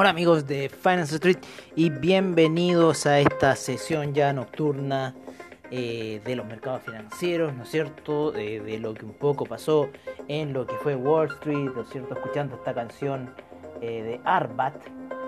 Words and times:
Hola 0.00 0.08
amigos 0.08 0.46
de 0.46 0.70
Finance 0.70 1.16
Street 1.16 1.36
y 1.76 1.90
bienvenidos 1.90 3.04
a 3.04 3.20
esta 3.20 3.54
sesión 3.54 4.14
ya 4.14 4.32
nocturna 4.32 5.14
eh, 5.70 6.22
de 6.24 6.36
los 6.36 6.46
mercados 6.46 6.80
financieros, 6.84 7.54
¿no 7.54 7.64
es 7.64 7.70
cierto? 7.70 8.32
de 8.32 8.78
lo 8.80 8.94
que 8.94 9.04
un 9.04 9.12
poco 9.12 9.44
pasó 9.44 9.90
en 10.26 10.54
lo 10.54 10.66
que 10.66 10.74
fue 10.76 10.96
Wall 10.96 11.28
Street, 11.28 11.72
¿no 11.76 11.82
es 11.82 11.90
cierto? 11.90 12.14
Escuchando 12.14 12.56
esta 12.56 12.72
canción 12.72 13.28
eh, 13.82 14.02
de 14.02 14.20
Arbat 14.24 14.74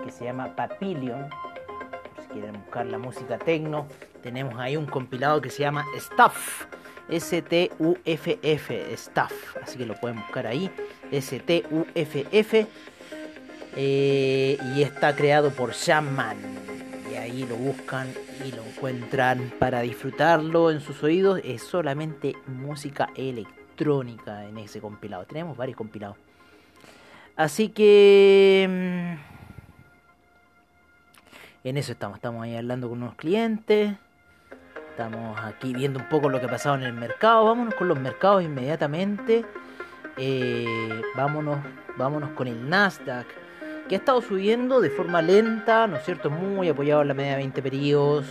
que 0.03 0.11
se 0.11 0.25
llama 0.25 0.55
Papillion, 0.55 1.29
por 1.29 2.23
si 2.23 2.29
quieren 2.29 2.53
buscar 2.53 2.87
la 2.87 2.97
música 2.97 3.37
techno, 3.37 3.85
tenemos 4.23 4.55
ahí 4.57 4.75
un 4.75 4.87
compilado 4.87 5.39
que 5.39 5.51
se 5.51 5.61
llama 5.61 5.85
Stuff. 5.99 6.65
S-T-U-F-F, 7.09 8.97
Stuff, 8.97 9.57
así 9.61 9.77
que 9.77 9.85
lo 9.85 9.93
pueden 9.95 10.21
buscar 10.21 10.47
ahí, 10.47 10.71
S-T-U-F-F, 11.11 12.67
eh, 13.75 14.57
y 14.75 14.83
está 14.83 15.15
creado 15.15 15.51
por 15.51 15.73
Shaman. 15.73 16.37
Y 17.11 17.15
ahí 17.15 17.45
lo 17.45 17.55
buscan 17.55 18.07
y 18.45 18.51
lo 18.51 18.63
encuentran 18.63 19.53
para 19.59 19.81
disfrutarlo 19.81 20.71
en 20.71 20.81
sus 20.81 21.03
oídos. 21.03 21.41
Es 21.43 21.63
solamente 21.63 22.35
música 22.47 23.09
electrónica 23.15 24.45
en 24.45 24.57
ese 24.57 24.79
compilado. 24.79 25.25
Tenemos 25.25 25.57
varios 25.57 25.77
compilados. 25.77 26.17
Así 27.35 27.69
que... 27.69 28.67
Mm, 28.69 29.33
en 31.63 31.77
eso 31.77 31.93
estamos. 31.93 32.17
Estamos 32.17 32.43
ahí 32.43 32.55
hablando 32.55 32.89
con 32.89 33.01
unos 33.01 33.15
clientes. 33.15 33.95
Estamos 34.89 35.39
aquí 35.39 35.73
viendo 35.73 35.99
un 35.99 36.09
poco 36.09 36.29
lo 36.29 36.39
que 36.39 36.45
ha 36.45 36.49
pasado 36.49 36.75
en 36.75 36.83
el 36.83 36.93
mercado. 36.93 37.45
Vámonos 37.45 37.73
con 37.75 37.87
los 37.87 37.99
mercados 37.99 38.43
inmediatamente. 38.43 39.45
Eh, 40.17 41.01
vámonos, 41.15 41.57
vámonos 41.97 42.31
con 42.31 42.47
el 42.47 42.69
Nasdaq 42.69 43.42
que 43.87 43.95
ha 43.95 43.97
estado 43.97 44.21
subiendo 44.21 44.81
de 44.81 44.89
forma 44.89 45.21
lenta, 45.21 45.87
¿no 45.87 45.97
es 45.97 46.05
cierto? 46.05 46.29
Muy 46.29 46.69
apoyado 46.69 47.01
en 47.01 47.09
la 47.09 47.13
media 47.13 47.31
de 47.31 47.37
20 47.37 47.61
periodos. 47.61 48.25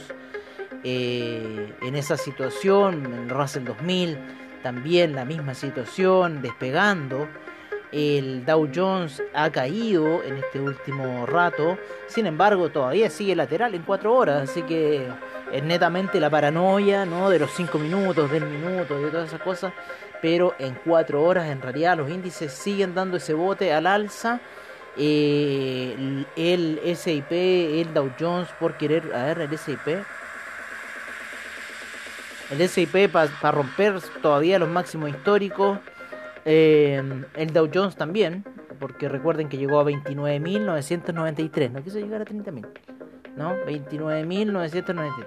Eh, 0.85 1.75
en 1.83 1.95
esa 1.95 2.17
situación, 2.17 3.05
en 3.07 3.29
Russell 3.29 3.65
2000, 3.65 4.19
también 4.63 5.15
la 5.15 5.25
misma 5.25 5.55
situación, 5.55 6.43
despegando. 6.43 7.29
El 7.93 8.47
Dow 8.47 8.71
Jones 8.75 9.23
ha 9.35 9.51
caído 9.51 10.23
en 10.23 10.39
este 10.39 10.59
último 10.59 11.27
rato, 11.27 11.77
sin 12.07 12.25
embargo 12.25 12.71
todavía 12.71 13.11
sigue 13.11 13.37
lateral 13.37 13.75
en 13.75 13.83
4 13.83 14.15
horas, 14.15 14.49
así 14.49 14.63
que 14.63 15.07
es 15.53 15.63
netamente 15.63 16.19
la 16.19 16.31
paranoia 16.31 17.05
¿no? 17.05 17.29
de 17.29 17.39
los 17.39 17.51
5 17.51 17.79
minutos, 17.79 18.31
del 18.31 18.47
minuto, 18.47 18.99
de 18.99 19.11
todas 19.11 19.29
esas 19.29 19.43
cosas, 19.43 19.75
pero 20.23 20.55
en 20.59 20.75
4 20.87 21.23
horas 21.23 21.51
en 21.51 21.61
realidad 21.61 21.99
los 21.99 22.09
índices 22.09 22.55
siguen 22.55 22.95
dando 22.95 23.19
ese 23.19 23.35
bote 23.35 23.75
al 23.75 23.87
alza 23.87 24.41
eh, 24.97 26.25
el 26.37 26.97
SIP, 26.97 27.33
el 27.33 27.95
Dow 27.95 28.11
Jones 28.19 28.49
por 28.61 28.77
querer, 28.77 29.15
a 29.15 29.25
ver, 29.27 29.41
el 29.41 29.59
SIP. 29.59 30.05
El 32.51 32.69
SIP 32.69 33.11
para 33.11 33.51
romper 33.51 34.01
todavía 34.21 34.59
los 34.59 34.69
máximos 34.69 35.11
históricos. 35.11 35.79
Eh, 36.45 37.03
el 37.35 37.53
Dow 37.53 37.71
Jones 37.73 37.97
también, 37.97 38.45
porque 38.79 39.09
recuerden 39.09 39.49
que 39.49 39.57
llegó 39.57 39.81
a 39.81 39.85
29.993, 39.85 41.71
no 41.71 41.83
quiso 41.83 41.99
llegar 41.99 42.21
a 42.21 42.25
30.000, 42.25 42.67
¿no? 43.37 43.55
29.993. 43.65 45.25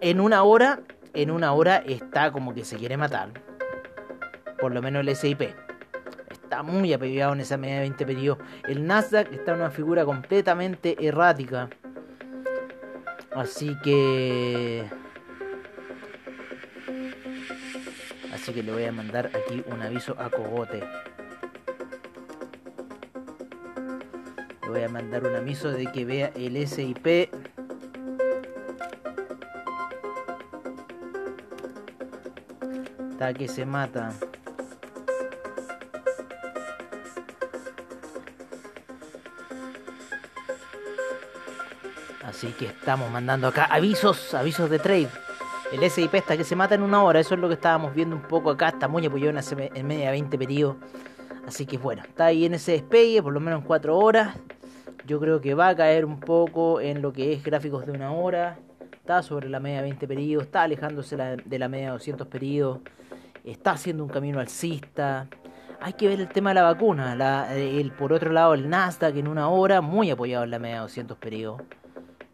En 0.00 0.20
una 0.20 0.42
hora, 0.42 0.80
en 1.14 1.30
una 1.30 1.52
hora 1.52 1.78
está 1.78 2.30
como 2.30 2.54
que 2.54 2.64
se 2.64 2.76
quiere 2.76 2.96
matar, 2.96 3.30
por 4.60 4.72
lo 4.72 4.82
menos 4.82 5.06
el 5.06 5.16
SIP 5.16 5.63
muy 6.62 6.92
apegado 6.92 7.32
en 7.32 7.40
esa 7.40 7.56
media 7.56 7.76
de 7.76 7.80
20 7.80 8.06
periodos. 8.06 8.38
El 8.68 8.86
Nasdaq 8.86 9.32
está 9.32 9.52
en 9.52 9.60
una 9.60 9.70
figura 9.70 10.04
completamente 10.04 10.96
errática. 11.04 11.68
Así 13.34 13.76
que... 13.82 14.84
Así 18.32 18.52
que 18.52 18.62
le 18.62 18.72
voy 18.72 18.84
a 18.84 18.92
mandar 18.92 19.30
aquí 19.34 19.64
un 19.66 19.80
aviso 19.80 20.14
a 20.18 20.28
Cogote. 20.28 20.82
Le 24.62 24.68
voy 24.68 24.82
a 24.82 24.88
mandar 24.88 25.24
un 25.24 25.34
aviso 25.34 25.70
de 25.70 25.86
que 25.86 26.04
vea 26.04 26.32
el 26.36 26.66
SIP. 26.66 27.06
Está 33.10 33.32
que 33.32 33.48
se 33.48 33.64
mata. 33.64 34.12
Así 42.44 42.52
que 42.52 42.66
estamos 42.66 43.10
mandando 43.10 43.48
acá 43.48 43.64
avisos, 43.64 44.34
avisos 44.34 44.68
de 44.68 44.78
trade. 44.78 45.08
El 45.72 45.90
SIP 45.90 46.12
está 46.12 46.36
que 46.36 46.44
se 46.44 46.54
mata 46.54 46.74
en 46.74 46.82
una 46.82 47.02
hora, 47.02 47.18
eso 47.18 47.34
es 47.34 47.40
lo 47.40 47.48
que 47.48 47.54
estábamos 47.54 47.94
viendo 47.94 48.14
un 48.14 48.20
poco 48.20 48.50
acá, 48.50 48.68
está 48.68 48.86
muy 48.86 49.06
apoyado 49.06 49.40
en, 49.74 49.86
media 49.86 50.10
20 50.10 50.36
periodos. 50.36 50.76
Así 51.46 51.64
que 51.64 51.78
bueno, 51.78 52.02
está 52.02 52.26
ahí 52.26 52.44
en 52.44 52.52
ese 52.52 52.72
despegue, 52.72 53.22
por 53.22 53.32
lo 53.32 53.40
menos 53.40 53.62
en 53.62 53.66
4 53.66 53.96
horas. 53.96 54.36
Yo 55.06 55.18
creo 55.20 55.40
que 55.40 55.54
va 55.54 55.68
a 55.68 55.76
caer 55.76 56.04
un 56.04 56.20
poco 56.20 56.82
en 56.82 57.00
lo 57.00 57.14
que 57.14 57.32
es 57.32 57.42
gráficos 57.42 57.86
de 57.86 57.92
una 57.92 58.12
hora. 58.12 58.58
Está 58.92 59.22
sobre 59.22 59.48
la 59.48 59.58
media 59.58 59.80
20 59.80 60.06
periodos, 60.06 60.44
está 60.44 60.64
alejándose 60.64 61.16
de 61.16 61.58
la 61.58 61.68
media 61.70 61.92
200 61.92 62.26
periodos. 62.26 62.80
Está 63.42 63.70
haciendo 63.70 64.04
un 64.04 64.10
camino 64.10 64.38
alcista. 64.38 65.28
Hay 65.80 65.94
que 65.94 66.08
ver 66.08 66.20
el 66.20 66.28
tema 66.28 66.50
de 66.50 66.56
la 66.56 66.64
vacuna. 66.64 67.54
el, 67.54 67.90
por 67.92 68.12
otro 68.12 68.32
lado, 68.32 68.52
el 68.52 68.68
Nasdaq 68.68 69.16
en 69.16 69.28
una 69.28 69.48
hora, 69.48 69.80
muy 69.80 70.10
apoyado 70.10 70.44
en 70.44 70.50
la 70.50 70.58
media 70.58 70.80
200 70.80 71.16
periodos 71.16 71.62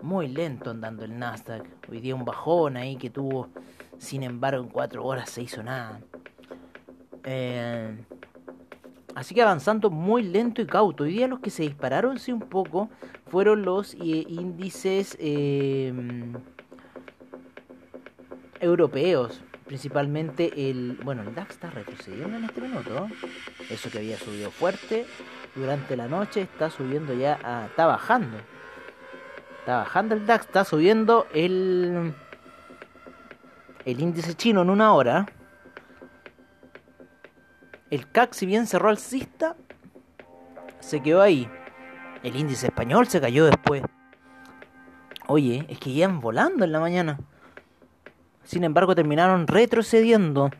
muy 0.02 0.28
lento 0.28 0.70
andando 0.70 1.04
el 1.04 1.18
Nasdaq. 1.18 1.64
Hoy 1.90 2.00
día 2.00 2.14
un 2.14 2.24
bajón 2.24 2.76
ahí 2.76 2.96
que 2.96 3.10
tuvo, 3.10 3.48
sin 3.98 4.22
embargo, 4.22 4.62
en 4.62 4.68
cuatro 4.68 5.04
horas 5.04 5.30
se 5.30 5.42
hizo 5.42 5.62
nada. 5.62 6.00
Eh, 7.24 7.96
así 9.14 9.34
que 9.34 9.42
avanzando 9.42 9.90
muy 9.90 10.22
lento 10.22 10.62
y 10.62 10.66
cauto. 10.66 11.04
Hoy 11.04 11.12
día 11.12 11.28
los 11.28 11.40
que 11.40 11.50
se 11.50 11.62
dispararon 11.62 12.18
sí 12.18 12.32
un 12.32 12.40
poco 12.40 12.88
fueron 13.26 13.62
los 13.62 13.94
eh, 13.94 14.24
índices 14.28 15.16
eh, 15.20 15.92
europeos. 18.60 19.42
Principalmente 19.66 20.70
el... 20.70 20.98
Bueno, 21.04 21.22
el 21.22 21.32
DAX 21.34 21.50
está 21.54 21.70
retrocediendo 21.70 22.36
en 22.36 22.44
este 22.44 22.60
minuto. 22.60 23.06
Eso 23.68 23.88
que 23.88 23.98
había 23.98 24.18
subido 24.18 24.50
fuerte 24.50 25.06
durante 25.54 25.96
la 25.96 26.08
noche 26.08 26.42
está 26.42 26.70
subiendo 26.70 27.14
ya, 27.14 27.38
a, 27.44 27.66
está 27.66 27.86
bajando 27.86 28.38
Está 29.60 29.76
bajando 29.76 30.14
el 30.14 30.26
DAX, 30.26 30.46
está 30.46 30.64
subiendo 30.64 31.26
el, 31.34 32.14
el 33.84 34.00
índice 34.00 34.34
chino 34.34 34.62
en 34.62 34.70
una 34.70 34.94
hora. 34.94 35.26
El 37.90 38.10
CAC, 38.10 38.32
si 38.32 38.46
bien 38.46 38.66
cerró 38.66 38.88
alcista, 38.88 39.56
se 40.78 41.02
quedó 41.02 41.20
ahí. 41.20 41.46
El 42.22 42.36
índice 42.36 42.68
español 42.68 43.06
se 43.06 43.20
cayó 43.20 43.44
después. 43.44 43.82
Oye, 45.26 45.66
es 45.68 45.78
que 45.78 45.90
iban 45.90 46.20
volando 46.20 46.64
en 46.64 46.72
la 46.72 46.80
mañana. 46.80 47.18
Sin 48.44 48.64
embargo, 48.64 48.94
terminaron 48.94 49.46
retrocediendo. 49.46 50.50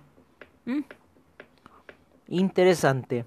¿Mm? 0.67 0.81
Interesante. 2.29 3.25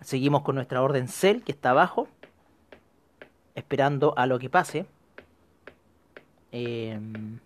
Seguimos 0.00 0.42
con 0.42 0.54
nuestra 0.54 0.80
orden 0.80 1.08
CEL, 1.08 1.44
que 1.44 1.52
está 1.52 1.70
abajo 1.70 2.08
esperando 3.54 4.14
a 4.16 4.26
lo 4.26 4.38
que 4.38 4.50
pase. 4.50 4.86
Em, 6.52 7.38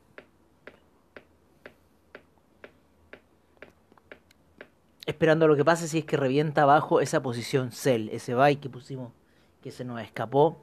esperando 5.07 5.47
a 5.47 5.49
lo 5.49 5.57
que 5.57 5.65
pase 5.65 5.89
si 5.89 5.99
es 6.01 6.05
que 6.05 6.19
revienta 6.19 6.63
abajo 6.63 7.01
esa 7.01 7.23
posición 7.23 7.73
cell, 7.73 8.11
ese 8.13 8.35
buy 8.35 8.57
que 8.57 8.69
pusimos 8.69 9.13
que 9.63 9.71
se 9.71 9.85
nos 9.85 10.01
escapó. 10.01 10.61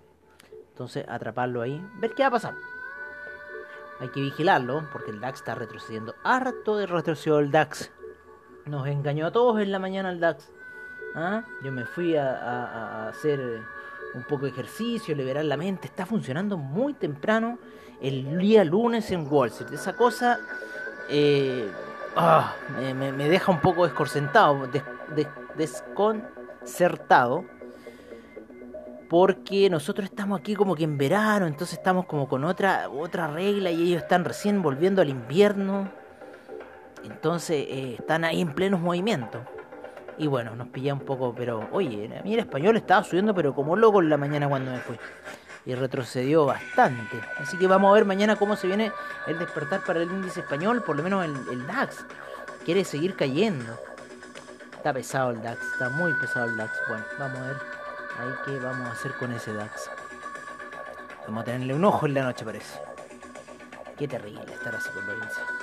Entonces 0.69 1.05
atraparlo 1.07 1.61
ahí, 1.61 1.81
ver 1.99 2.13
qué 2.13 2.23
va 2.23 2.27
a 2.27 2.31
pasar. 2.31 2.53
hay 3.99 4.09
que 4.09 4.19
vigilarlo 4.19 4.87
porque 4.91 5.09
el 5.09 5.19
DAX 5.19 5.39
está 5.39 5.55
retrocediendo. 5.55 6.13
Harto 6.23 6.77
de 6.77 6.85
retrocedió 6.85 7.39
el 7.39 7.49
DAX. 7.49 7.91
Nos 8.65 8.87
engañó 8.87 9.27
a 9.27 9.31
todos 9.31 9.59
en 9.61 9.71
la 9.71 9.79
mañana 9.79 10.11
el 10.11 10.19
DAX. 10.19 10.51
¿Ah? 11.15 11.43
Yo 11.63 11.71
me 11.71 11.85
fui 11.85 12.15
a, 12.17 13.07
hacer 13.07 13.63
un 14.15 14.23
poco 14.23 14.45
de 14.45 14.51
ejercicio, 14.51 15.15
liberar 15.15 15.45
la 15.45 15.57
mente. 15.57 15.87
Está 15.87 16.05
funcionando 16.05 16.57
muy 16.57 16.93
temprano 16.93 17.59
el 18.01 18.37
día 18.37 18.63
lunes 18.63 19.11
en 19.11 19.27
Wall 19.31 19.49
Street. 19.49 19.73
Esa 19.73 19.95
cosa 19.95 20.39
eh, 21.09 21.69
ah, 22.15 22.53
me, 22.95 23.29
deja 23.29 23.51
un 23.51 23.61
poco 23.61 23.85
descorsentado, 23.85 24.69
desconcertado 25.55 27.45
porque 29.09 29.69
nosotros 29.69 30.09
estamos 30.09 30.39
aquí 30.39 30.55
como 30.55 30.75
que 30.75 30.83
en 30.83 30.97
verano, 30.97 31.45
entonces 31.45 31.77
estamos 31.77 32.05
como 32.05 32.27
con 32.27 32.43
otra 32.43 32.89
otra 32.89 33.27
regla 33.27 33.69
y 33.69 33.89
ellos 33.89 34.01
están 34.01 34.25
recién 34.25 34.61
volviendo 34.61 35.01
al 35.01 35.09
invierno. 35.09 35.89
Entonces 37.03 37.67
eh, 37.69 37.95
están 37.99 38.23
ahí 38.23 38.41
en 38.41 38.53
plenos 38.53 38.79
movimientos. 38.79 39.41
Y 40.17 40.27
bueno, 40.27 40.55
nos 40.55 40.67
pilla 40.69 40.93
un 40.93 41.01
poco, 41.01 41.33
pero 41.35 41.67
oye, 41.71 42.09
a 42.17 42.23
mí 42.23 42.33
el 42.33 42.39
español 42.39 42.77
estaba 42.77 43.03
subiendo, 43.03 43.35
pero 43.35 43.53
como 43.53 43.75
loco 43.75 44.01
en 44.01 44.09
la 44.09 44.17
mañana 44.17 44.47
cuando 44.47 44.71
me 44.71 44.79
fui. 44.79 44.97
Y 45.65 45.75
retrocedió 45.75 46.45
bastante. 46.45 47.19
Así 47.39 47.57
que 47.57 47.67
vamos 47.67 47.89
a 47.89 47.93
ver 47.95 48.05
mañana 48.05 48.35
cómo 48.35 48.55
se 48.55 48.67
viene 48.67 48.91
el 49.27 49.39
despertar 49.39 49.83
para 49.83 50.01
el 50.01 50.09
índice 50.09 50.41
español, 50.41 50.83
por 50.83 50.95
lo 50.95 51.03
menos 51.03 51.25
el, 51.25 51.35
el 51.51 51.67
DAX. 51.67 52.05
Quiere 52.63 52.83
seguir 52.83 53.15
cayendo. 53.15 53.77
Está 54.77 54.93
pesado 54.93 55.31
el 55.31 55.41
DAX, 55.41 55.59
está 55.73 55.89
muy 55.89 56.13
pesado 56.13 56.45
el 56.45 56.55
DAX. 56.55 56.71
Bueno, 56.87 57.03
vamos 57.19 57.39
a 57.39 57.47
ver. 57.47 57.57
Ahí 58.19 58.29
que 58.45 58.59
vamos 58.59 58.87
a 58.87 58.91
hacer 58.91 59.11
con 59.17 59.33
ese 59.33 59.53
DAX. 59.53 59.89
Vamos 61.27 61.41
a 61.41 61.45
tenerle 61.45 61.73
un 61.73 61.83
ojo 61.83 62.05
en 62.05 62.13
la 62.13 62.23
noche, 62.23 62.45
parece. 62.45 62.79
Qué 63.97 64.07
terrible 64.07 64.53
estar 64.53 64.75
así 64.75 64.89
con 64.91 65.03
índices. 65.03 65.54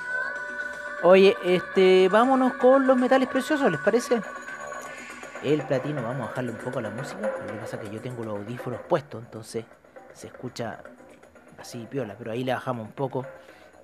Oye, 1.05 1.35
este, 1.43 2.07
vámonos 2.07 2.53
con 2.53 2.87
los 2.87 2.95
metales 2.95 3.27
preciosos, 3.27 3.69
¿les 3.69 3.81
parece? 3.81 4.21
El 5.43 5.61
platino, 5.63 6.01
vamos 6.01 6.21
a 6.21 6.27
bajarle 6.29 6.51
un 6.51 6.59
poco 6.59 6.79
la 6.79 6.91
música. 6.91 7.29
Lo 7.45 7.53
que 7.53 7.59
pasa 7.59 7.75
es 7.75 7.83
que 7.83 7.89
yo 7.93 7.99
tengo 7.99 8.23
los 8.23 8.39
audífonos 8.39 8.79
puestos, 8.87 9.21
entonces 9.21 9.65
se 10.13 10.27
escucha 10.27 10.79
así 11.59 11.85
piola, 11.91 12.15
pero 12.17 12.31
ahí 12.31 12.45
le 12.45 12.53
bajamos 12.53 12.87
un 12.87 12.93
poco. 12.93 13.25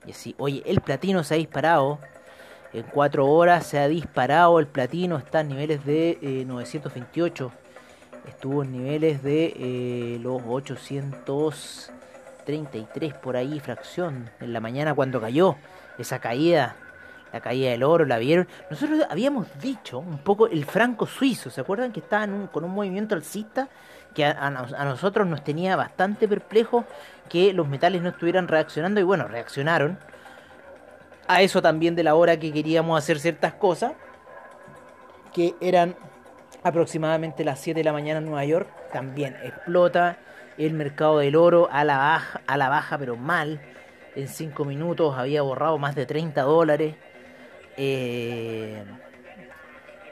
Y 0.05 0.11
así, 0.11 0.33
oye, 0.37 0.63
el 0.65 0.79
platino 0.79 1.25
se 1.25 1.33
ha 1.33 1.37
disparado. 1.37 1.99
En 2.71 2.83
4 2.83 3.27
horas 3.27 3.65
se 3.65 3.79
ha 3.79 3.89
disparado 3.89 4.57
el 4.59 4.67
platino, 4.67 5.17
está 5.17 5.39
a 5.39 5.43
niveles 5.43 5.83
de 5.85 6.45
928 6.47 7.51
eh, 7.53 7.57
estuvo 8.29 8.63
en 8.63 8.71
niveles 8.71 9.21
de 9.23 9.53
eh, 9.57 10.19
los 10.21 10.41
833 10.47 13.13
por 13.15 13.35
ahí, 13.35 13.59
fracción, 13.59 14.29
en 14.39 14.53
la 14.53 14.61
mañana 14.61 14.93
cuando 14.93 15.19
cayó 15.19 15.57
esa 15.97 16.19
caída, 16.19 16.77
la 17.31 17.41
caída 17.41 17.71
del 17.71 17.83
oro, 17.83 18.05
la 18.05 18.17
vieron. 18.17 18.47
Nosotros 18.69 19.05
habíamos 19.09 19.47
dicho 19.59 19.99
un 19.99 20.19
poco 20.19 20.47
el 20.47 20.65
franco 20.65 21.05
suizo, 21.05 21.49
¿se 21.49 21.61
acuerdan 21.61 21.91
que 21.91 21.99
estaban 21.99 22.47
con 22.47 22.63
un 22.63 22.71
movimiento 22.71 23.15
alcista? 23.15 23.69
que 24.13 24.25
a, 24.25 24.49
nosotros 24.49 25.27
nos 25.27 25.43
tenía 25.43 25.75
bastante 25.75 26.27
perplejo 26.27 26.85
que 27.29 27.53
los 27.53 27.67
metales 27.67 28.01
no 28.01 28.09
estuvieran 28.09 28.47
reaccionando 28.47 28.99
y 28.99 29.03
bueno, 29.03 29.27
reaccionaron. 29.27 29.99
A 31.27 31.41
eso 31.41 31.61
también 31.61 31.95
de 31.95 32.03
la 32.03 32.15
hora 32.15 32.39
que 32.39 32.51
queríamos 32.51 32.97
hacer 32.97 33.19
ciertas 33.19 33.53
cosas 33.53 33.93
que 35.33 35.53
eran 35.61 35.95
aproximadamente 36.63 37.43
las 37.43 37.59
7 37.59 37.79
de 37.79 37.83
la 37.83 37.93
mañana 37.93 38.19
en 38.19 38.25
Nueva 38.25 38.45
York, 38.45 38.67
también 38.91 39.37
explota 39.43 40.17
el 40.57 40.73
mercado 40.73 41.19
del 41.19 41.35
oro 41.35 41.69
a 41.71 41.83
la 41.83 41.97
baja, 41.97 42.41
a 42.47 42.57
la 42.57 42.69
baja 42.69 42.97
pero 42.97 43.15
mal. 43.15 43.61
En 44.15 44.27
5 44.27 44.65
minutos 44.65 45.15
había 45.17 45.43
borrado 45.43 45.77
más 45.77 45.95
de 45.95 46.07
30 46.07 46.41
dólares. 46.41 46.95
Eh, 47.81 48.83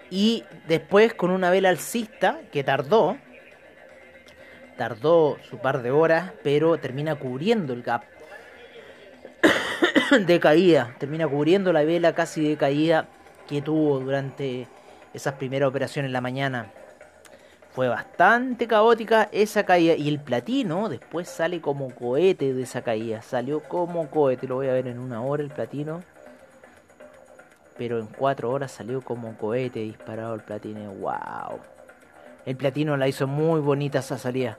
y 0.10 0.46
después 0.70 1.14
con 1.14 1.32
una 1.32 1.52
vela 1.52 1.68
alcista 1.68 2.40
que 2.50 2.64
tardó, 2.64 3.18
tardó 4.78 5.38
su 5.50 5.58
par 5.58 5.82
de 5.82 5.92
horas, 5.92 6.32
pero 6.44 6.78
termina 6.78 7.16
cubriendo 7.16 7.74
el 7.74 7.84
gap 7.84 8.04
de 10.26 10.40
caída, 10.40 10.96
termina 10.98 11.28
cubriendo 11.28 11.74
la 11.74 11.84
vela 11.84 12.16
casi 12.16 12.48
de 12.48 12.56
caída 12.56 13.10
que 13.50 13.62
tuvo 13.62 14.00
durante 14.00 14.66
esas 15.14 15.34
primeras 15.34 15.68
operaciones 15.68 16.08
en 16.08 16.14
la 16.14 16.22
mañana. 16.22 16.72
Fue 17.72 17.90
bastante 17.90 18.66
caótica 18.66 19.28
esa 19.34 19.66
caída. 19.66 19.94
Y 19.96 20.08
el 20.08 20.20
platino 20.20 20.88
después 20.88 21.28
sale 21.28 21.60
como 21.60 21.94
cohete 21.94 22.54
de 22.54 22.64
esa 22.64 22.82
caída. 22.82 23.22
Salió 23.22 23.60
como 23.60 24.10
cohete. 24.10 24.48
Lo 24.48 24.56
voy 24.56 24.70
a 24.70 24.74
ver 24.74 24.88
en 24.88 25.00
una 25.00 25.22
hora 25.22 25.44
el 25.44 25.50
platino. 25.50 26.02
Pero 27.78 28.00
en 28.00 28.08
cuatro 28.08 28.52
horas 28.52 28.72
salió 28.72 29.02
como 29.02 29.38
cohete 29.38 29.80
disparado 29.80 30.36
el 30.36 30.42
platino. 30.42 30.92
¡Wow! 30.94 31.60
El 32.46 32.56
platino 32.58 32.98
la 32.98 33.08
hizo 33.08 33.28
muy 33.28 33.60
bonita 33.60 34.00
esa 34.00 34.18
salida. 34.18 34.58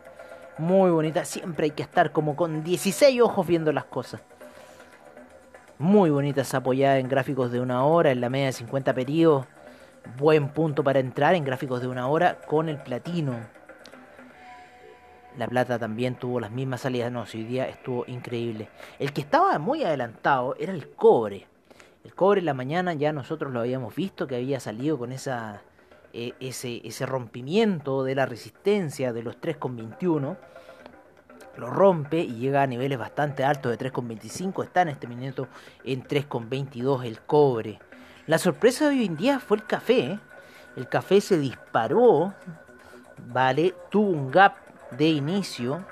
Muy 0.59 0.91
bonita. 0.91 1.25
Siempre 1.25 1.67
hay 1.67 1.71
que 1.73 1.83
estar 1.83 2.13
como 2.13 2.37
con 2.37 2.63
16 2.63 3.21
ojos 3.21 3.47
viendo 3.47 3.73
las 3.73 3.85
cosas. 3.85 4.23
Muy 5.79 6.11
bonita 6.11 6.43
esa 6.43 6.59
apoyada 6.59 6.99
en 6.99 7.09
gráficos 7.09 7.53
de 7.53 7.61
una 7.61 7.85
hora, 7.85 8.11
en 8.11 8.21
la 8.21 8.29
media 8.29 8.47
de 8.47 8.53
50 8.53 8.95
periodos 8.95 9.47
buen 10.17 10.49
punto 10.49 10.83
para 10.83 11.01
entrar 11.01 11.35
en 11.35 11.45
gráficos 11.45 11.81
de 11.81 11.89
una 11.89 12.09
hora 12.09 12.39
con 12.47 12.69
el 12.69 12.79
platino. 12.79 13.35
La 15.37 15.47
plata 15.47 15.79
también 15.79 16.17
tuvo 16.17 16.41
las 16.41 16.51
mismas 16.51 16.81
salidas. 16.81 17.13
No, 17.13 17.23
hoy 17.23 17.45
día 17.45 17.69
estuvo 17.69 18.05
increíble. 18.07 18.69
El 18.99 19.13
que 19.13 19.21
estaba 19.21 19.59
muy 19.59 19.85
adelantado 19.85 20.57
era 20.59 20.73
el 20.73 20.91
cobre. 20.91 21.47
El 22.09 22.15
cobre 22.15 22.41
en 22.41 22.47
la 22.47 22.55
mañana 22.55 22.95
ya 22.95 23.13
nosotros 23.13 23.53
lo 23.53 23.61
habíamos 23.61 23.95
visto 23.95 24.27
que 24.27 24.37
había 24.37 24.61
salido 24.61 24.97
con 24.97 25.13
esa, 25.13 25.61
e, 26.15 26.33
ese, 26.41 26.81
ese 26.83 27.05
rompimiento 27.05 28.03
de 28.03 28.15
la 28.15 28.25
resistencia 28.25 29.13
de 29.13 29.23
los 29.23 29.39
3,21. 29.39 30.39
Lo 31.59 31.67
rompe 31.69 32.21
y 32.21 32.37
llega 32.37 32.63
a 32.63 32.67
niveles 32.67 32.99
bastante 32.99 33.45
altos 33.45 33.77
de 33.77 33.93
3,25. 33.93 34.65
Está 34.65 34.81
en 34.81 34.89
este 34.89 35.07
minuto 35.07 35.49
en 35.85 36.03
3,22 36.03 37.05
el 37.05 37.21
cobre. 37.21 37.79
La 38.27 38.39
sorpresa 38.39 38.89
de 38.89 38.97
hoy 38.97 39.05
en 39.05 39.17
día 39.19 39.39
fue 39.39 39.59
el 39.59 39.67
café. 39.67 40.13
¿eh? 40.13 40.21
El 40.77 40.89
café 40.89 41.21
se 41.21 41.39
disparó, 41.39 42.33
¿vale? 43.27 43.75
Tuvo 43.91 44.09
un 44.13 44.31
gap 44.31 44.57
de 44.93 45.11
inicio 45.11 45.85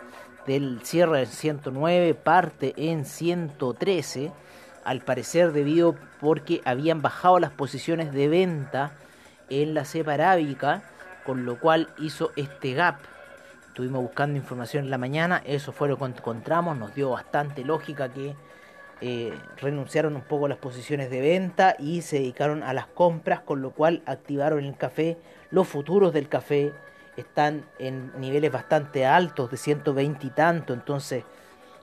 del 0.47 0.81
cierre 0.83 1.25
en 1.25 1.27
109, 1.27 2.15
parte 2.15 2.73
en 2.75 3.05
113, 3.05 4.33
al 4.87 5.01
parecer 5.01 5.53
debido 5.53 5.97
porque 6.21 6.63
habían 6.65 7.03
bajado 7.03 7.41
las 7.41 7.51
posiciones 7.51 8.13
de 8.13 8.29
venta 8.29 8.93
en 9.51 9.75
la 9.75 9.85
cepa 9.85 10.15
arábica, 10.15 10.85
con 11.25 11.45
lo 11.45 11.59
cual 11.59 11.89
hizo 11.99 12.31
este 12.37 12.73
gap. 12.73 13.01
Estuvimos 13.67 14.01
buscando 14.01 14.39
información 14.39 14.85
en 14.85 14.91
la 14.91 14.97
mañana, 14.97 15.43
eso 15.45 15.73
fue 15.73 15.89
lo 15.89 15.99
que 15.99 16.05
encontramos, 16.05 16.79
nos 16.79 16.95
dio 16.95 17.11
bastante 17.11 17.65
lógica 17.65 18.13
que 18.13 18.37
eh, 19.01 19.37
renunciaron 19.61 20.15
un 20.15 20.23
poco 20.23 20.47
a 20.47 20.49
las 20.49 20.59
posiciones 20.59 21.11
de 21.11 21.21
venta 21.21 21.75
y 21.79 22.03
se 22.03 22.21
dedicaron 22.21 22.63
a 22.63 22.73
las 22.73 22.87
compras, 22.87 23.41
con 23.41 23.61
lo 23.61 23.73
cual 23.73 24.03
activaron 24.07 24.65
el 24.65 24.77
café. 24.77 25.19
Los 25.51 25.67
futuros 25.67 26.13
del 26.15 26.29
café 26.29 26.73
están 27.17 27.67
en 27.81 28.13
niveles 28.21 28.53
bastante 28.53 29.05
altos, 29.05 29.51
de 29.51 29.57
120 29.57 30.27
y 30.27 30.31
tanto, 30.31 30.73
entonces 30.73 31.25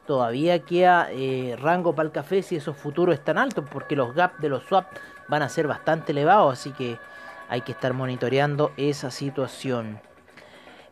todavía 0.06 0.60
queda 0.60 1.08
eh, 1.12 1.56
rango 1.60 1.96
para 1.96 2.08
el 2.08 2.12
café 2.12 2.42
si 2.42 2.56
esos 2.56 2.76
futuros 2.76 3.16
están 3.16 3.38
altos, 3.38 3.66
porque 3.72 3.96
los 3.96 4.14
gaps 4.14 4.42
de 4.42 4.50
los 4.50 4.64
swaps 4.64 5.00
van 5.28 5.42
a 5.42 5.50
ser 5.50 5.68
bastante 5.68 6.12
elevados, 6.12 6.60
así 6.60 6.72
que 6.72 6.98
hay 7.50 7.62
que 7.62 7.72
estar 7.72 7.94
monitoreando 7.94 8.72
esa 8.78 9.12
situación. 9.12 10.00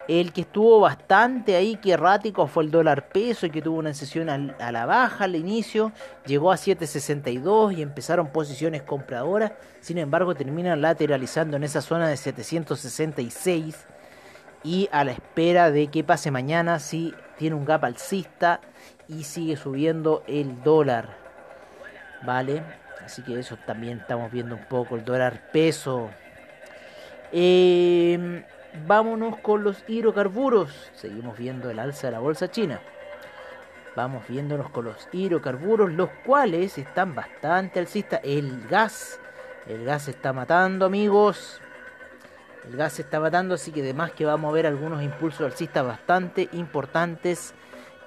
El 0.07 0.33
que 0.33 0.41
estuvo 0.41 0.79
bastante 0.79 1.55
ahí, 1.55 1.77
que 1.77 1.91
errático, 1.91 2.47
fue 2.47 2.63
el 2.63 2.71
dólar 2.71 3.09
peso 3.09 3.45
y 3.45 3.51
que 3.51 3.61
tuvo 3.61 3.77
una 3.77 3.93
sesión 3.93 4.29
a 4.29 4.71
la 4.71 4.85
baja 4.85 5.25
al 5.25 5.35
inicio. 5.35 5.91
Llegó 6.25 6.51
a 6.51 6.55
7.62 6.55 7.77
y 7.77 7.81
empezaron 7.81 8.27
posiciones 8.27 8.81
compradoras. 8.81 9.53
Sin 9.79 9.99
embargo, 9.99 10.33
terminan 10.33 10.81
lateralizando 10.81 11.55
en 11.55 11.63
esa 11.63 11.81
zona 11.81 12.09
de 12.09 12.17
766. 12.17 13.85
Y 14.63 14.89
a 14.91 15.03
la 15.03 15.11
espera 15.11 15.71
de 15.71 15.87
que 15.87 16.03
pase 16.03 16.29
mañana 16.31 16.79
si 16.79 17.13
tiene 17.41 17.55
un 17.55 17.65
gap 17.65 17.83
alcista 17.85 18.61
y 19.07 19.23
sigue 19.23 19.57
subiendo 19.57 20.23
el 20.27 20.61
dólar. 20.61 21.17
¿Vale? 22.21 22.61
Así 23.03 23.23
que 23.23 23.39
eso 23.39 23.57
también 23.65 23.97
estamos 23.97 24.31
viendo 24.31 24.53
un 24.53 24.65
poco 24.65 24.95
el 24.95 25.03
dólar 25.03 25.49
peso. 25.51 26.11
Eh, 27.31 28.45
vámonos 28.85 29.39
con 29.39 29.63
los 29.63 29.83
hidrocarburos. 29.87 30.91
Seguimos 30.93 31.35
viendo 31.35 31.71
el 31.71 31.79
alza 31.79 32.07
de 32.07 32.11
la 32.11 32.19
bolsa 32.19 32.51
china. 32.51 32.79
Vamos 33.95 34.27
viéndonos 34.27 34.69
con 34.69 34.85
los 34.85 35.09
hidrocarburos, 35.11 35.91
los 35.91 36.11
cuales 36.23 36.77
están 36.77 37.15
bastante 37.15 37.79
alcistas. 37.79 38.21
El 38.23 38.67
gas, 38.67 39.19
el 39.65 39.83
gas 39.83 40.07
está 40.07 40.31
matando, 40.31 40.85
amigos. 40.85 41.59
El 42.67 42.77
gas 42.77 42.93
se 42.93 43.01
está 43.01 43.19
matando, 43.19 43.55
así 43.55 43.71
que 43.71 43.81
además 43.81 44.11
que 44.11 44.25
vamos 44.25 44.49
a 44.49 44.53
ver 44.53 44.67
algunos 44.67 45.01
impulsos 45.01 45.41
alcistas 45.41 45.85
bastante 45.85 46.47
importantes 46.53 47.53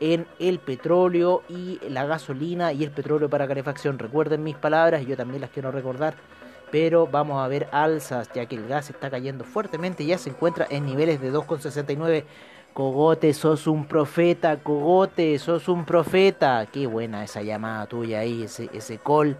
en 0.00 0.26
el 0.38 0.58
petróleo 0.58 1.42
y 1.48 1.80
la 1.88 2.04
gasolina 2.04 2.72
y 2.72 2.84
el 2.84 2.90
petróleo 2.90 3.28
para 3.28 3.48
calefacción. 3.48 3.98
Recuerden 3.98 4.42
mis 4.42 4.56
palabras, 4.56 5.04
yo 5.06 5.16
también 5.16 5.40
las 5.40 5.50
quiero 5.50 5.70
recordar, 5.70 6.14
pero 6.70 7.06
vamos 7.06 7.42
a 7.42 7.48
ver 7.48 7.68
alzas 7.72 8.30
ya 8.34 8.46
que 8.46 8.56
el 8.56 8.68
gas 8.68 8.90
está 8.90 9.10
cayendo 9.10 9.44
fuertemente, 9.44 10.04
ya 10.06 10.18
se 10.18 10.30
encuentra 10.30 10.66
en 10.70 10.86
niveles 10.86 11.20
de 11.20 11.32
2,69. 11.32 12.24
Cogote, 12.74 13.32
sos 13.34 13.68
un 13.68 13.86
profeta, 13.86 14.56
Cogote, 14.56 15.38
sos 15.38 15.68
un 15.68 15.84
profeta. 15.84 16.66
Qué 16.66 16.88
buena 16.88 17.22
esa 17.22 17.40
llamada 17.40 17.86
tuya 17.86 18.18
ahí, 18.18 18.42
ese, 18.42 18.68
ese 18.72 18.98
call 18.98 19.36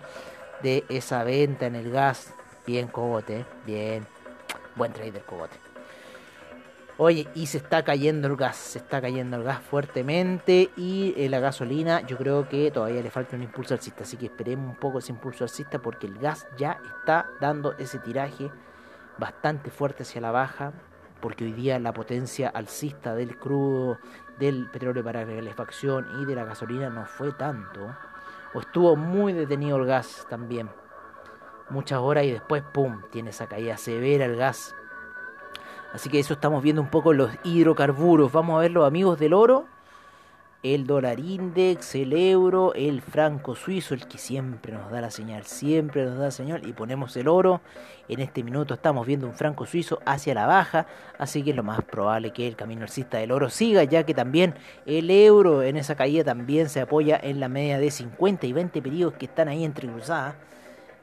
de 0.62 0.85
esa 0.88 1.25
venta 1.25 1.66
en 1.66 1.75
el 1.75 1.90
gas. 1.90 2.33
Bien, 2.64 2.87
Cogote, 2.87 3.44
bien. 3.66 4.13
Buen 4.76 4.93
trader, 4.93 5.23
Cogote. 5.23 5.57
Oye, 6.97 7.26
y 7.35 7.47
se 7.47 7.59
está 7.59 7.83
cayendo 7.83 8.28
el 8.28 8.37
gas, 8.37 8.57
se 8.57 8.78
está 8.78 9.00
cayendo 9.00 9.37
el 9.37 9.43
gas 9.43 9.61
fuertemente 9.61 10.71
y 10.76 11.12
eh, 11.16 11.28
la 11.28 11.40
gasolina 11.40 12.07
yo 12.07 12.16
creo 12.16 12.49
que 12.49 12.71
todavía 12.71 13.02
le 13.02 13.11
falta 13.11 13.35
un 13.35 13.43
impulso 13.43 13.75
alcista, 13.75 14.04
así 14.04 14.16
que 14.16 14.26
esperemos 14.26 14.71
un 14.71 14.76
poco 14.76 15.00
ese 15.00 15.11
impulso 15.11 15.43
alcista 15.43 15.81
porque 15.81 16.07
el 16.07 16.16
gas 16.19 16.47
ya 16.57 16.78
está 16.97 17.26
dando 17.40 17.76
ese 17.78 17.99
tiraje 17.99 18.49
bastante 19.19 19.71
fuerte 19.71 20.04
hacia 20.04 20.21
la 20.21 20.31
baja, 20.31 20.73
porque 21.21 21.45
hoy 21.45 21.52
día 21.52 21.81
la 21.81 21.93
potencia 21.93 22.49
alcista 22.49 23.16
del 23.16 23.38
crudo, 23.38 23.99
del 24.38 24.71
petróleo 24.71 25.02
para 25.02 25.26
calefacción 25.26 26.07
y 26.23 26.26
de 26.26 26.37
la 26.37 26.45
gasolina 26.45 26.90
no 26.90 27.07
fue 27.07 27.33
tanto, 27.33 27.93
o 28.52 28.61
estuvo 28.61 28.95
muy 28.95 29.33
detenido 29.33 29.78
el 29.78 29.87
gas 29.87 30.28
también, 30.31 30.69
muchas 31.71 31.99
horas 31.99 32.25
y 32.25 32.33
después, 32.33 32.62
¡pum!, 32.73 33.02
tiene 33.11 33.30
esa 33.30 33.47
caída 33.47 33.76
severa 33.76 34.25
el 34.25 34.37
gas 34.37 34.75
Así 35.94 36.11
que 36.11 36.18
eso 36.18 36.35
estamos 36.35 36.61
viendo 36.61 36.83
un 36.83 36.88
poco 36.88 37.12
los 37.12 37.30
hidrocarburos. 37.44 38.33
Vamos 38.33 38.59
a 38.59 38.62
ver 38.62 38.73
los 38.73 38.85
amigos 38.85 39.16
del 39.21 39.33
oro. 39.33 39.66
El 40.64 40.88
dólar 40.88 41.21
index, 41.21 41.94
el 41.94 42.12
euro, 42.14 42.75
el 42.75 43.00
franco 43.00 43.54
suizo, 43.54 43.94
el 43.94 44.09
que 44.09 44.18
siempre 44.18 44.73
nos 44.73 44.90
da 44.90 45.00
la 45.00 45.12
señal, 45.12 45.44
siempre 45.44 46.04
nos 46.04 46.18
da 46.18 46.25
la 46.25 46.30
señal. 46.33 46.66
Y 46.66 46.73
ponemos 46.73 47.16
el 47.16 47.28
oro. 47.28 47.61
En 48.09 48.18
este 48.18 48.42
minuto 48.42 48.75
estamos 48.75 49.06
viendo 49.06 49.28
un 49.28 49.35
franco 49.35 49.66
suizo 49.66 50.00
hacia 50.04 50.35
la 50.35 50.47
baja. 50.49 50.88
Así 51.16 51.44
que 51.44 51.50
es 51.50 51.56
lo 51.56 51.62
más 51.62 51.80
probable 51.85 52.33
que 52.33 52.49
el 52.49 52.56
camino 52.56 52.83
alcista 52.83 53.18
del 53.18 53.30
oro 53.30 53.49
siga, 53.49 53.85
ya 53.85 54.02
que 54.02 54.14
también 54.14 54.56
el 54.87 55.12
euro 55.12 55.62
en 55.62 55.76
esa 55.76 55.94
caída 55.94 56.25
también 56.25 56.68
se 56.68 56.80
apoya 56.80 57.21
en 57.23 57.38
la 57.38 57.49
media 57.49 57.78
de 57.78 57.92
50 57.92 58.49
y 58.49 58.52
20 58.52 58.83
periodos 58.83 59.14
que 59.14 59.26
están 59.26 59.47
ahí 59.47 59.64
entrecruzadas. 59.64 60.35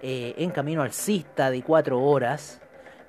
Eh, 0.04 0.34
en 0.38 0.50
camino 0.50 0.82
alcista 0.82 1.52
de 1.52 1.62
4 1.62 2.02
horas. 2.02 2.60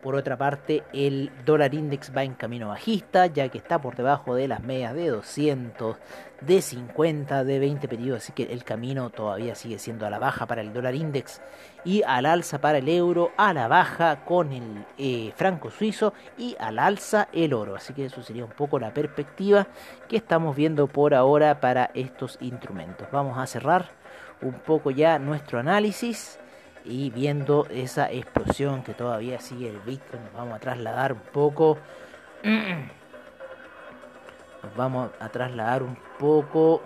Por 0.02 0.16
otra 0.16 0.37
parte, 0.37 0.82
el 0.92 1.30
dólar 1.46 1.72
index 1.75 2.12
va 2.14 2.25
en 2.25 2.34
camino 2.34 2.68
bajista, 2.68 3.26
ya 3.26 3.49
que 3.49 3.58
está 3.58 3.80
por 3.80 3.94
debajo 3.94 4.34
de 4.34 4.49
las 4.49 4.61
medias 4.61 4.94
de 4.94 5.08
200, 5.08 5.96
de 6.40 6.61
50, 6.61 7.44
de 7.44 7.58
20 7.61 7.87
periodos, 7.87 8.25
así 8.25 8.32
que 8.32 8.52
el 8.52 8.64
camino 8.64 9.11
todavía 9.11 9.54
sigue 9.54 9.78
siendo 9.78 10.04
a 10.04 10.11
la 10.11 10.18
baja 10.18 10.46
para 10.46 10.61
el 10.61 10.72
dólar 10.72 10.96
index 10.96 11.40
y 11.84 12.02
al 12.02 12.26
alza 12.26 12.61
para 12.61 12.78
el 12.78 12.88
euro, 12.88 13.30
a 13.37 13.54
la 13.54 13.68
baja 13.68 14.25
con 14.25 14.52
el 14.52 14.84
eh, 14.99 15.32
franco 15.37 15.70
suizo 15.70 16.14
y 16.37 16.56
al 16.58 16.80
alza 16.80 17.28
el 17.32 17.54
oro. 17.54 17.76
Así 17.76 17.94
que 17.94 18.06
eso 18.06 18.25
sería 18.25 18.44
un 18.44 18.50
poco 18.50 18.80
la 18.80 18.92
perspectiva 18.92 19.68
que 20.08 20.16
estamos 20.16 20.56
viendo 20.56 20.88
por 20.88 21.14
ahora 21.14 21.61
para 21.61 21.92
estos 21.94 22.38
instrumentos. 22.40 23.06
Vamos 23.12 23.38
a 23.38 23.46
cerrar 23.46 23.90
un 24.40 24.54
poco 24.54 24.90
ya 24.90 25.20
nuestro 25.20 25.61
análisis 25.61 26.40
y 26.84 27.10
viendo 27.10 27.66
esa 27.70 28.10
explosión 28.10 28.82
que 28.82 28.94
todavía 28.94 29.40
sigue 29.40 29.68
el 29.68 29.78
Bitcoin, 29.80 30.24
nos 30.24 30.32
vamos 30.32 30.54
a 30.54 30.58
trasladar 30.58 31.12
un 31.12 31.20
poco. 31.20 31.78
Nos 34.62 34.76
vamos 34.76 35.10
a 35.20 35.28
trasladar 35.28 35.82
un 35.82 35.96
poco. 36.18 36.82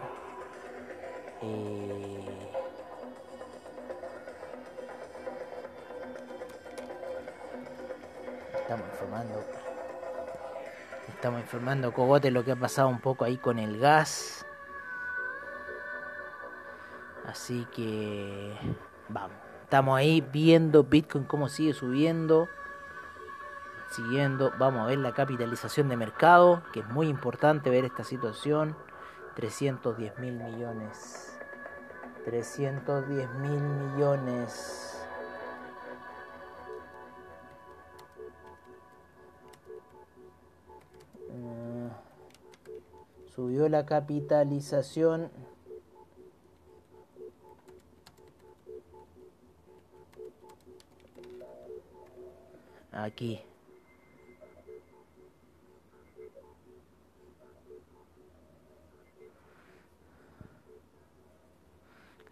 Eh, 1.43 2.51
estamos 8.55 8.87
informando. 8.93 9.45
Estamos 11.09 11.41
informando 11.41 11.93
Cogote 11.93 12.31
lo 12.31 12.45
que 12.45 12.53
ha 12.53 12.57
pasado 12.57 12.89
un 12.89 13.01
poco 13.01 13.25
ahí 13.25 13.39
con 13.39 13.59
el 13.59 13.79
gas. 13.79 14.45
Así 17.27 17.67
que 17.75 18.55
vamos. 19.09 19.56
Estamos 19.67 19.99
ahí 19.99 20.21
viendo 20.21 20.85
Bitcoin 20.85 21.25
cómo 21.25 21.49
sigue 21.49 21.73
subiendo. 21.73 22.47
Siguiendo, 23.91 24.53
vamos 24.61 24.83
a 24.83 24.87
ver 24.87 24.99
la 24.99 25.13
capitalización 25.13 25.89
de 25.89 25.97
mercado, 25.97 26.63
que 26.73 26.79
es 26.81 26.89
muy 26.89 27.09
importante 27.09 27.69
ver 27.69 27.85
esta 27.85 28.05
situación. 28.05 28.77
310 29.35 30.21
mil 30.21 30.35
millones. 30.35 31.37
310 32.25 33.29
mil 33.41 33.61
millones. 33.61 35.05
Eh, 41.29 41.91
subió 43.35 43.69
la 43.69 43.85
capitalización 43.85 45.33
aquí. 53.05 53.41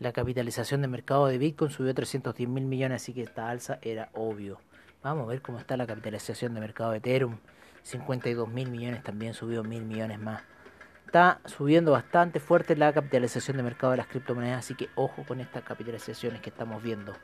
La 0.00 0.12
capitalización 0.12 0.82
de 0.82 0.88
mercado 0.88 1.26
de 1.26 1.38
Bitcoin 1.38 1.70
subió 1.70 1.94
310 1.94 2.48
mil 2.48 2.64
millones, 2.64 3.02
así 3.02 3.14
que 3.14 3.22
esta 3.22 3.48
alza 3.48 3.78
era 3.80 4.10
obvio. 4.12 4.60
Vamos 5.02 5.24
a 5.24 5.28
ver 5.28 5.40
cómo 5.40 5.58
está 5.58 5.76
la 5.76 5.86
capitalización 5.86 6.52
de 6.52 6.60
mercado 6.60 6.90
de 6.90 6.98
Ethereum. 6.98 7.38
52 7.84 8.48
mil 8.48 8.68
millones, 8.70 9.02
también 9.02 9.34
subió 9.34 9.62
mil 9.62 9.82
millones 9.82 10.18
más. 10.18 10.42
Está 11.06 11.40
subiendo 11.44 11.92
bastante 11.92 12.40
fuerte 12.40 12.76
la 12.76 12.92
capitalización 12.92 13.56
de 13.56 13.62
mercado 13.62 13.92
de 13.92 13.98
las 13.98 14.06
criptomonedas, 14.06 14.58
así 14.58 14.74
que 14.74 14.88
ojo 14.94 15.24
con 15.26 15.40
estas 15.40 15.62
capitalizaciones 15.62 16.40
que 16.40 16.50
estamos 16.50 16.82
viendo 16.82 17.14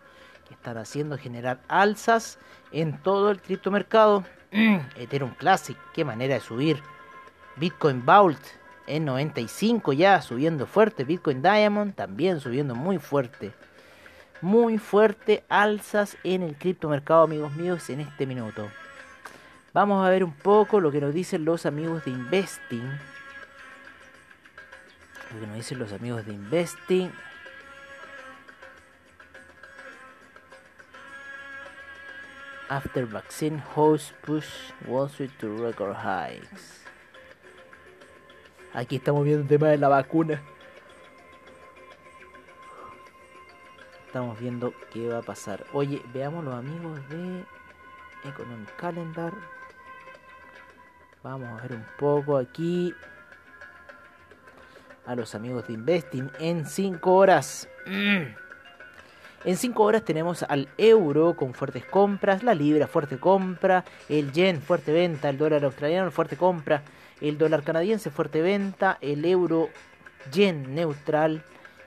están 0.54 0.78
haciendo 0.78 1.16
generar 1.16 1.60
alzas 1.68 2.38
en 2.72 2.98
todo 3.02 3.30
el 3.30 3.40
criptomercado. 3.40 4.24
Ethereum 4.96 5.34
Classic, 5.34 5.76
qué 5.94 6.04
manera 6.04 6.34
de 6.34 6.40
subir. 6.40 6.82
Bitcoin 7.56 8.04
Vault 8.04 8.40
en 8.86 9.04
95 9.04 9.92
ya 9.92 10.20
subiendo 10.22 10.66
fuerte. 10.66 11.04
Bitcoin 11.04 11.42
Diamond 11.42 11.94
también 11.94 12.40
subiendo 12.40 12.74
muy 12.74 12.98
fuerte. 12.98 13.52
Muy 14.40 14.78
fuerte 14.78 15.44
alzas 15.48 16.16
en 16.24 16.42
el 16.42 16.56
criptomercado, 16.56 17.22
amigos 17.22 17.52
míos, 17.54 17.88
en 17.90 18.00
este 18.00 18.26
minuto. 18.26 18.68
Vamos 19.72 20.04
a 20.04 20.10
ver 20.10 20.24
un 20.24 20.32
poco 20.32 20.80
lo 20.80 20.90
que 20.90 21.00
nos 21.00 21.14
dicen 21.14 21.44
los 21.44 21.66
amigos 21.66 22.04
de 22.04 22.10
Investing. 22.10 22.90
Lo 25.32 25.40
que 25.40 25.46
nos 25.46 25.56
dicen 25.56 25.78
los 25.78 25.92
amigos 25.92 26.26
de 26.26 26.32
Investing. 26.32 27.12
after 32.70 33.04
vaccine 33.04 33.58
host 33.74 34.12
push 34.22 34.70
Wall 34.86 35.08
Street 35.08 35.32
to 35.40 35.48
record 35.48 35.96
highs. 35.96 36.86
Aquí 38.72 38.96
estamos 38.96 39.24
viendo 39.24 39.42
el 39.42 39.48
tema 39.48 39.68
de 39.68 39.78
la 39.78 39.88
vacuna. 39.88 40.40
Estamos 44.06 44.38
viendo 44.38 44.72
qué 44.92 45.08
va 45.08 45.18
a 45.18 45.22
pasar. 45.22 45.66
Oye, 45.72 46.00
veamos 46.14 46.44
los 46.44 46.54
amigos 46.54 47.00
de 47.08 47.44
Economic 48.24 48.74
Calendar. 48.76 49.34
Vamos 51.24 51.48
a 51.48 51.62
ver 51.62 51.72
un 51.72 51.86
poco 51.98 52.36
aquí 52.36 52.94
a 55.10 55.16
los 55.16 55.34
amigos 55.34 55.66
de 55.66 55.72
Investing 55.72 56.30
en 56.38 56.64
5 56.64 57.12
horas. 57.12 57.68
En 59.44 59.56
5 59.56 59.82
horas 59.82 60.04
tenemos 60.04 60.44
al 60.44 60.68
euro 60.78 61.34
con 61.34 61.52
fuertes 61.52 61.84
compras, 61.84 62.44
la 62.44 62.54
libra 62.54 62.86
fuerte 62.86 63.18
compra, 63.18 63.84
el 64.08 64.30
yen 64.30 64.62
fuerte 64.62 64.92
venta, 64.92 65.28
el 65.28 65.36
dólar 65.36 65.64
australiano 65.64 66.12
fuerte 66.12 66.36
compra, 66.36 66.82
el 67.20 67.38
dólar 67.38 67.64
canadiense 67.64 68.10
fuerte 68.10 68.40
venta, 68.40 68.98
el 69.00 69.24
euro 69.24 69.68
yen 70.30 70.76
neutral, 70.76 71.42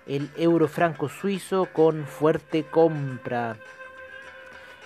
el 0.06 0.30
euro 0.36 0.68
franco 0.68 1.08
suizo 1.08 1.70
con 1.72 2.06
fuerte 2.06 2.66
compra. 2.66 3.56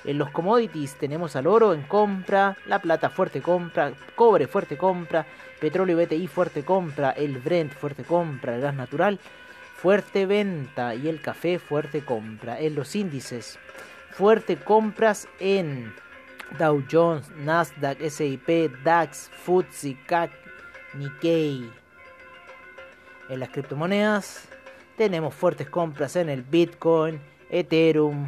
En 0.06 0.18
los 0.18 0.30
commodities 0.32 0.96
tenemos 0.96 1.36
al 1.36 1.48
oro 1.48 1.74
en 1.74 1.84
compra, 1.84 2.56
la 2.66 2.80
plata 2.80 3.10
fuerte 3.10 3.42
compra, 3.42 3.92
cobre 4.16 4.48
fuerte 4.48 4.78
compra, 4.78 5.26
petróleo 5.60 5.98
BTI 5.98 6.28
fuerte 6.28 6.64
compra, 6.64 7.12
el 7.12 7.40
Brent 7.40 7.74
fuerte 7.74 8.04
compra, 8.04 8.56
el 8.56 8.62
gas 8.62 8.76
natural 8.76 9.20
fuerte 9.78 10.26
venta 10.26 10.96
y 10.96 11.08
el 11.08 11.22
café 11.22 11.60
fuerte 11.60 12.04
compra. 12.04 12.60
En 12.60 12.74
los 12.74 12.96
índices, 12.96 13.60
fuerte 14.12 14.58
compras 14.58 15.28
en 15.40 15.94
Dow 16.58 16.84
Jones, 16.92 17.30
Nasdaq, 17.38 18.02
SIP, 18.10 18.74
DAX, 18.84 19.30
FTSE, 19.44 19.98
CAC, 20.08 20.32
Nikkei. 20.96 21.70
en 23.30 23.40
las 23.40 23.50
criptomonedas. 23.50 24.48
Tenemos 24.98 25.36
fuertes 25.36 25.70
compras 25.70 26.16
en 26.16 26.30
el 26.30 26.42
Bitcoin, 26.42 27.22
Ethereum, 27.52 28.28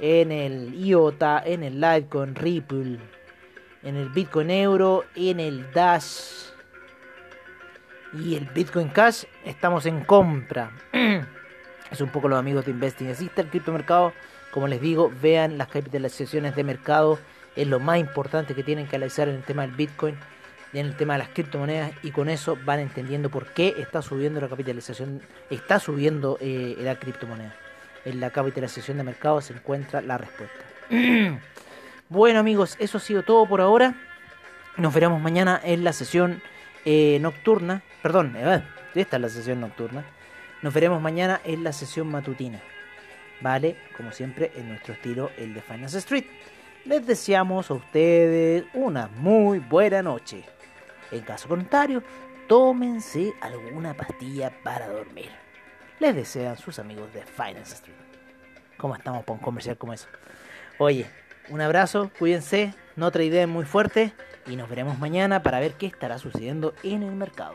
en 0.00 0.32
el 0.32 0.74
IOTA, 0.74 1.42
en 1.44 1.62
el 1.62 1.80
Litecoin, 1.80 2.34
Ripple, 2.34 2.98
en 3.82 3.96
el 3.96 4.08
Bitcoin 4.08 4.50
Euro, 4.50 5.04
en 5.14 5.40
el 5.40 5.70
Dash 5.72 6.50
y 8.12 8.36
el 8.36 8.46
Bitcoin 8.46 8.88
Cash. 8.88 9.24
Estamos 9.44 9.86
en 9.86 10.04
compra. 10.04 10.70
es 11.90 12.00
un 12.00 12.08
poco 12.08 12.28
los 12.28 12.38
amigos 12.38 12.64
de 12.64 12.72
Investing 12.72 13.10
Assistant, 13.10 13.46
el 13.46 13.50
criptomercado. 13.50 14.12
Como 14.50 14.68
les 14.68 14.80
digo, 14.80 15.12
vean 15.20 15.58
las 15.58 15.68
capitalizaciones 15.68 16.54
de 16.54 16.64
mercado. 16.64 17.18
Es 17.56 17.66
lo 17.66 17.80
más 17.80 17.98
importante 17.98 18.54
que 18.54 18.62
tienen 18.62 18.86
que 18.86 18.96
analizar 18.96 19.28
en 19.28 19.36
el 19.36 19.42
tema 19.42 19.62
del 19.62 19.72
Bitcoin 19.72 20.16
y 20.72 20.78
en 20.78 20.86
el 20.86 20.96
tema 20.96 21.14
de 21.14 21.20
las 21.20 21.28
criptomonedas. 21.28 21.92
Y 22.02 22.10
con 22.10 22.28
eso 22.28 22.56
van 22.64 22.80
entendiendo 22.80 23.30
por 23.30 23.46
qué 23.52 23.74
está 23.78 24.02
subiendo 24.02 24.40
la 24.40 24.48
capitalización, 24.48 25.22
está 25.50 25.78
subiendo 25.78 26.38
eh, 26.40 26.76
la 26.80 26.98
criptomoneda. 26.98 27.54
En 28.04 28.20
la 28.20 28.30
capitalización 28.30 28.98
de 28.98 29.04
mercado 29.04 29.40
se 29.40 29.54
encuentra 29.54 30.00
la 30.00 30.18
respuesta. 30.18 30.64
bueno 32.08 32.38
amigos, 32.38 32.76
eso 32.78 32.98
ha 32.98 33.00
sido 33.00 33.22
todo 33.22 33.46
por 33.46 33.60
ahora. 33.60 33.94
Nos 34.76 34.92
veremos 34.92 35.20
mañana 35.20 35.60
en 35.62 35.84
la 35.84 35.92
sesión 35.92 36.42
eh, 36.84 37.18
nocturna. 37.20 37.82
Perdón, 38.02 38.34
eh, 38.36 38.62
esta 38.94 39.16
es 39.16 39.22
la 39.22 39.28
sesión 39.28 39.60
nocturna. 39.60 40.04
Nos 40.62 40.74
veremos 40.74 41.00
mañana 41.00 41.40
en 41.44 41.64
la 41.64 41.72
sesión 41.72 42.08
matutina. 42.08 42.60
¿Vale? 43.40 43.76
Como 43.96 44.12
siempre, 44.12 44.52
en 44.56 44.68
nuestro 44.68 44.94
estilo, 44.94 45.30
el 45.36 45.54
de 45.54 45.60
Finance 45.60 45.98
Street. 45.98 46.24
Les 46.84 47.06
deseamos 47.06 47.70
a 47.70 47.74
ustedes 47.74 48.64
una 48.74 49.08
muy 49.08 49.58
buena 49.58 50.02
noche. 50.02 50.44
En 51.10 51.22
caso 51.22 51.48
contrario, 51.48 52.02
tómense 52.48 53.32
alguna 53.40 53.94
pastilla 53.94 54.52
para 54.62 54.88
dormir. 54.88 55.43
Les 56.00 56.14
desean 56.14 56.56
sus 56.56 56.78
amigos 56.78 57.12
de 57.12 57.22
Finance 57.22 57.74
Street. 57.74 57.96
¿Cómo 58.76 58.96
estamos 58.96 59.24
para 59.24 59.38
un 59.38 59.44
comercial 59.44 59.78
como 59.78 59.92
eso? 59.92 60.08
Oye, 60.78 61.06
un 61.48 61.60
abrazo, 61.60 62.10
cuídense, 62.18 62.74
no 62.96 63.10
idea 63.26 63.46
muy 63.46 63.64
fuerte 63.64 64.12
y 64.46 64.56
nos 64.56 64.68
veremos 64.68 64.98
mañana 64.98 65.42
para 65.42 65.60
ver 65.60 65.74
qué 65.74 65.86
estará 65.86 66.18
sucediendo 66.18 66.74
en 66.82 67.02
el 67.02 67.12
mercado. 67.12 67.54